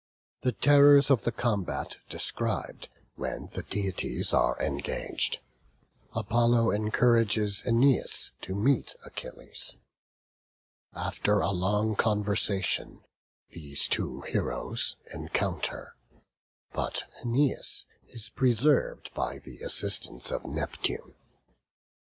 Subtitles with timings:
[0.41, 5.37] The terrors of the combat described when the deities are engaged.
[6.15, 9.75] Apollo encourages Æneas to meet Achilles.
[10.95, 13.01] After a long conversation,
[13.49, 15.95] these two heroes encounter;
[16.73, 21.13] but Æneas is preserved by the assistance of Neptune.